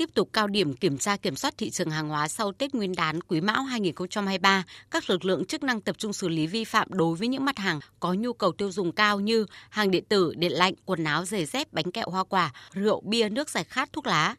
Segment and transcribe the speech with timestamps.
[0.00, 2.92] tiếp tục cao điểm kiểm tra kiểm soát thị trường hàng hóa sau Tết Nguyên
[2.96, 6.88] đán Quý Mão 2023, các lực lượng chức năng tập trung xử lý vi phạm
[6.90, 10.34] đối với những mặt hàng có nhu cầu tiêu dùng cao như hàng điện tử,
[10.36, 13.92] điện lạnh, quần áo, giày dép, bánh kẹo hoa quả, rượu, bia, nước giải khát,
[13.92, 14.34] thuốc lá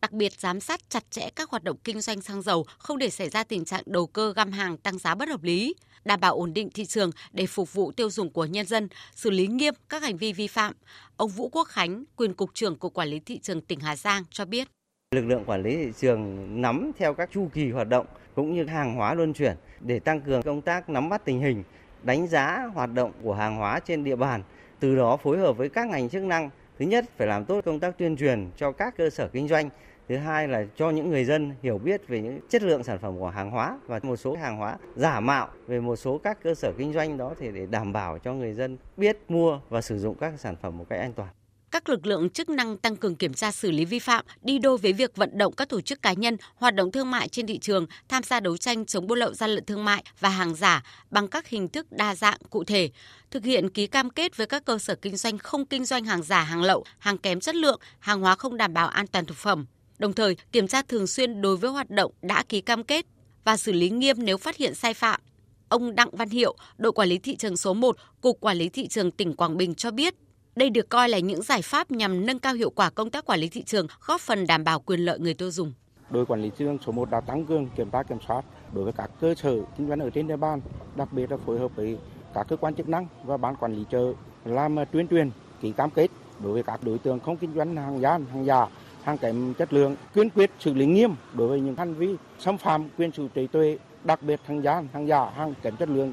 [0.00, 3.10] đặc biệt giám sát chặt chẽ các hoạt động kinh doanh xăng dầu, không để
[3.10, 5.74] xảy ra tình trạng đầu cơ găm hàng tăng giá bất hợp lý,
[6.04, 9.30] đảm bảo ổn định thị trường để phục vụ tiêu dùng của nhân dân, xử
[9.30, 10.72] lý nghiêm các hành vi vi phạm.
[11.16, 14.24] Ông Vũ Quốc Khánh, quyền cục trưởng Cục Quản lý thị trường tỉnh Hà Giang
[14.30, 14.75] cho biết.
[15.14, 18.64] Lực lượng quản lý thị trường nắm theo các chu kỳ hoạt động cũng như
[18.64, 21.62] hàng hóa luân chuyển để tăng cường công tác nắm bắt tình hình,
[22.02, 24.42] đánh giá hoạt động của hàng hóa trên địa bàn,
[24.80, 27.80] từ đó phối hợp với các ngành chức năng Thứ nhất phải làm tốt công
[27.80, 29.70] tác tuyên truyền cho các cơ sở kinh doanh.
[30.08, 33.18] Thứ hai là cho những người dân hiểu biết về những chất lượng sản phẩm
[33.18, 36.54] của hàng hóa và một số hàng hóa giả mạo về một số các cơ
[36.54, 39.98] sở kinh doanh đó thì để đảm bảo cho người dân biết mua và sử
[39.98, 41.28] dụng các sản phẩm một cách an toàn
[41.76, 44.78] các lực lượng chức năng tăng cường kiểm tra xử lý vi phạm, đi đôi
[44.78, 47.58] với việc vận động các tổ chức cá nhân hoạt động thương mại trên thị
[47.58, 50.82] trường tham gia đấu tranh chống buôn lậu gian lận thương mại và hàng giả
[51.10, 52.90] bằng các hình thức đa dạng cụ thể,
[53.30, 56.22] thực hiện ký cam kết với các cơ sở kinh doanh không kinh doanh hàng
[56.22, 59.36] giả, hàng lậu, hàng kém chất lượng, hàng hóa không đảm bảo an toàn thực
[59.36, 59.66] phẩm.
[59.98, 63.06] Đồng thời, kiểm tra thường xuyên đối với hoạt động đã ký cam kết
[63.44, 65.20] và xử lý nghiêm nếu phát hiện sai phạm.
[65.68, 68.88] Ông Đặng Văn Hiệu, đội quản lý thị trường số 1, Cục Quản lý thị
[68.88, 70.14] trường tỉnh Quảng Bình cho biết,
[70.56, 73.40] đây được coi là những giải pháp nhằm nâng cao hiệu quả công tác quản
[73.40, 75.72] lý thị trường, góp phần đảm bảo quyền lợi người tiêu dùng.
[76.10, 78.84] Đội quản lý thị trường số 1 đã tăng cường kiểm tra kiểm soát đối
[78.84, 80.60] với các cơ sở kinh doanh ở trên địa bàn,
[80.96, 81.98] đặc biệt là phối hợp với
[82.34, 84.12] các cơ quan chức năng và ban quản lý chợ
[84.44, 85.30] làm à, tuyên truyền
[85.62, 86.10] ký cam kết
[86.42, 88.66] đối với các đối tượng không kinh doanh hàng gian, hàng giả,
[89.02, 92.58] hàng kém chất lượng, kiên quyết xử lý nghiêm đối với những hành vi xâm
[92.58, 96.12] phạm quyền chủ trí tuệ, đặc biệt hàng gian, hàng giả, hàng kém chất lượng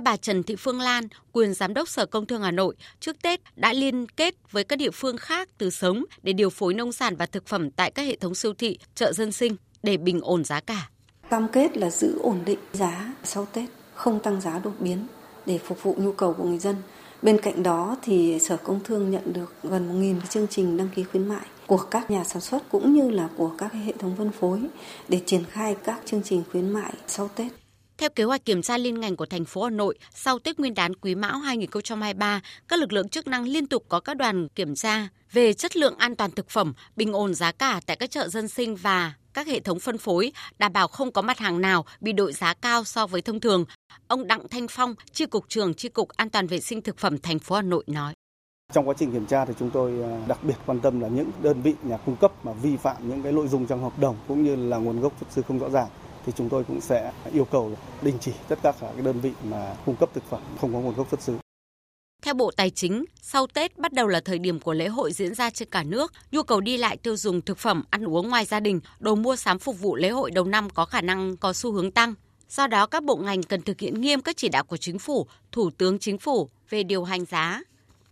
[0.00, 3.22] theo bà Trần Thị Phương Lan, quyền giám đốc Sở Công Thương Hà Nội, trước
[3.22, 6.92] Tết đã liên kết với các địa phương khác từ sớm để điều phối nông
[6.92, 10.20] sản và thực phẩm tại các hệ thống siêu thị, chợ dân sinh để bình
[10.20, 10.90] ổn giá cả.
[11.30, 15.06] Cam kết là giữ ổn định giá sau Tết, không tăng giá đột biến
[15.46, 16.76] để phục vụ nhu cầu của người dân.
[17.22, 21.04] Bên cạnh đó thì Sở Công Thương nhận được gần 1.000 chương trình đăng ký
[21.04, 24.30] khuyến mại của các nhà sản xuất cũng như là của các hệ thống phân
[24.40, 24.60] phối
[25.08, 27.59] để triển khai các chương trình khuyến mại sau Tết.
[28.00, 30.74] Theo kế hoạch kiểm tra liên ngành của thành phố Hà Nội, sau Tết Nguyên
[30.74, 34.74] đán Quý Mão 2023, các lực lượng chức năng liên tục có các đoàn kiểm
[34.74, 38.28] tra về chất lượng an toàn thực phẩm, bình ổn giá cả tại các chợ
[38.28, 41.84] dân sinh và các hệ thống phân phối, đảm bảo không có mặt hàng nào
[42.00, 43.64] bị đội giá cao so với thông thường.
[44.08, 47.18] Ông Đặng Thanh Phong, Chi cục trưởng Chi cục An toàn vệ sinh thực phẩm
[47.18, 48.14] thành phố Hà Nội nói.
[48.72, 51.30] Trong quá trình kiểm tra thì chúng tôi à, đặc biệt quan tâm là những
[51.42, 54.16] đơn vị nhà cung cấp mà vi phạm những cái nội dung trong hợp đồng
[54.28, 55.88] cũng như là nguồn gốc xuất xứ không rõ ràng
[56.26, 57.72] thì chúng tôi cũng sẽ yêu cầu
[58.02, 60.94] đình chỉ tất cả các đơn vị mà cung cấp thực phẩm không có nguồn
[60.94, 61.38] gốc xuất xứ.
[62.22, 65.34] Theo Bộ Tài chính, sau Tết bắt đầu là thời điểm của lễ hội diễn
[65.34, 68.44] ra trên cả nước, nhu cầu đi lại tiêu dùng thực phẩm, ăn uống ngoài
[68.44, 71.52] gia đình, đồ mua sắm phục vụ lễ hội đầu năm có khả năng có
[71.52, 72.14] xu hướng tăng.
[72.48, 75.26] Do đó, các bộ ngành cần thực hiện nghiêm các chỉ đạo của chính phủ,
[75.52, 77.62] Thủ tướng Chính phủ về điều hành giá,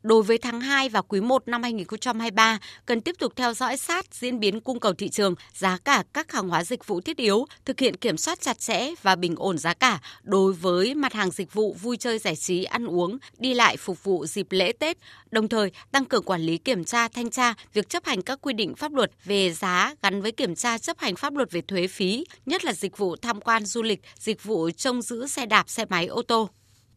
[0.03, 4.07] Đối với tháng 2 và quý 1 năm 2023, cần tiếp tục theo dõi sát
[4.15, 7.47] diễn biến cung cầu thị trường, giá cả các hàng hóa dịch vụ thiết yếu,
[7.65, 11.31] thực hiện kiểm soát chặt chẽ và bình ổn giá cả đối với mặt hàng
[11.31, 14.99] dịch vụ vui chơi giải trí, ăn uống, đi lại phục vụ dịp lễ Tết,
[15.31, 18.53] đồng thời tăng cường quản lý kiểm tra thanh tra việc chấp hành các quy
[18.53, 21.87] định pháp luật về giá gắn với kiểm tra chấp hành pháp luật về thuế
[21.87, 25.69] phí, nhất là dịch vụ tham quan du lịch, dịch vụ trông giữ xe đạp,
[25.69, 26.49] xe máy, ô tô.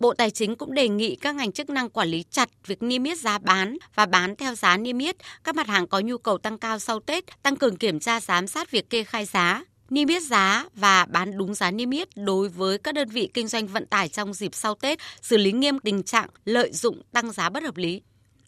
[0.01, 3.03] Bộ Tài chính cũng đề nghị các ngành chức năng quản lý chặt việc niêm
[3.03, 6.37] yết giá bán và bán theo giá niêm yết các mặt hàng có nhu cầu
[6.37, 10.07] tăng cao sau Tết, tăng cường kiểm tra giám sát việc kê khai giá, niêm
[10.07, 13.67] yết giá và bán đúng giá niêm yết đối với các đơn vị kinh doanh
[13.67, 17.49] vận tải trong dịp sau Tết, xử lý nghiêm tình trạng lợi dụng tăng giá
[17.49, 18.01] bất hợp lý.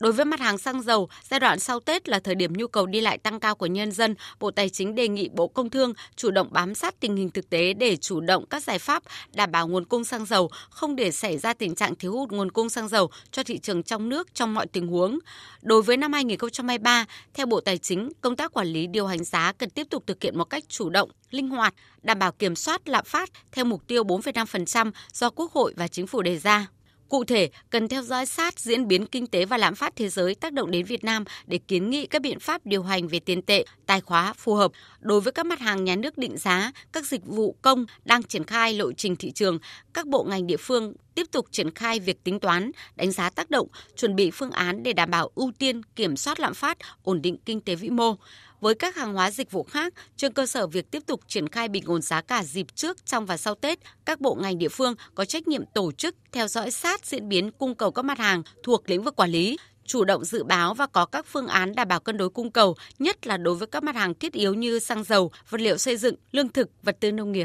[0.03, 2.85] Đối với mặt hàng xăng dầu, giai đoạn sau Tết là thời điểm nhu cầu
[2.85, 5.93] đi lại tăng cao của nhân dân, Bộ Tài chính đề nghị Bộ Công Thương
[6.15, 9.03] chủ động bám sát tình hình thực tế để chủ động các giải pháp
[9.33, 12.51] đảm bảo nguồn cung xăng dầu, không để xảy ra tình trạng thiếu hụt nguồn
[12.51, 15.19] cung xăng dầu cho thị trường trong nước trong mọi tình huống.
[15.61, 19.51] Đối với năm 2023, theo Bộ Tài chính, công tác quản lý điều hành giá
[19.57, 22.89] cần tiếp tục thực hiện một cách chủ động, linh hoạt, đảm bảo kiểm soát
[22.89, 26.67] lạm phát theo mục tiêu 4,5% do Quốc hội và Chính phủ đề ra.
[27.13, 30.35] Cụ thể, cần theo dõi sát diễn biến kinh tế và lạm phát thế giới
[30.35, 33.41] tác động đến Việt Nam để kiến nghị các biện pháp điều hành về tiền
[33.41, 34.71] tệ, tài khóa phù hợp.
[34.99, 38.43] Đối với các mặt hàng nhà nước định giá, các dịch vụ công đang triển
[38.43, 39.59] khai lộ trình thị trường,
[39.93, 43.49] các bộ ngành địa phương tiếp tục triển khai việc tính toán, đánh giá tác
[43.49, 47.21] động, chuẩn bị phương án để đảm bảo ưu tiên kiểm soát lạm phát, ổn
[47.21, 48.15] định kinh tế vĩ mô
[48.63, 51.67] với các hàng hóa dịch vụ khác trên cơ sở việc tiếp tục triển khai
[51.67, 54.95] bình ổn giá cả dịp trước, trong và sau Tết, các bộ ngành địa phương
[55.15, 58.43] có trách nhiệm tổ chức theo dõi sát diễn biến cung cầu các mặt hàng
[58.63, 61.87] thuộc lĩnh vực quản lý, chủ động dự báo và có các phương án đảm
[61.87, 64.79] bảo cân đối cung cầu, nhất là đối với các mặt hàng thiết yếu như
[64.79, 67.41] xăng dầu, vật liệu xây dựng, lương thực, vật tư nông nghiệp.